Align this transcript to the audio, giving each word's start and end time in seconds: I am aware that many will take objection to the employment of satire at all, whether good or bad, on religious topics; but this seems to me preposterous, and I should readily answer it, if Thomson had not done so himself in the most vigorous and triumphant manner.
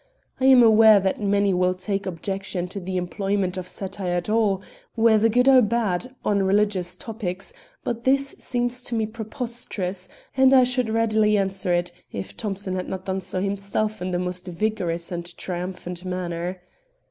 I 0.39 0.45
am 0.45 0.63
aware 0.63 0.99
that 0.99 1.21
many 1.21 1.53
will 1.53 1.75
take 1.75 2.07
objection 2.07 2.67
to 2.69 2.79
the 2.79 2.97
employment 2.97 3.55
of 3.55 3.67
satire 3.67 4.15
at 4.15 4.31
all, 4.31 4.63
whether 4.95 5.29
good 5.29 5.47
or 5.47 5.61
bad, 5.61 6.15
on 6.25 6.41
religious 6.41 6.95
topics; 6.95 7.53
but 7.83 8.03
this 8.03 8.33
seems 8.39 8.81
to 8.85 8.95
me 8.95 9.05
preposterous, 9.05 10.09
and 10.35 10.55
I 10.55 10.63
should 10.63 10.89
readily 10.89 11.37
answer 11.37 11.71
it, 11.71 11.91
if 12.11 12.35
Thomson 12.35 12.75
had 12.77 12.89
not 12.89 13.05
done 13.05 13.21
so 13.21 13.41
himself 13.41 14.01
in 14.01 14.09
the 14.09 14.17
most 14.17 14.47
vigorous 14.47 15.11
and 15.11 15.37
triumphant 15.37 16.03
manner. 16.03 16.63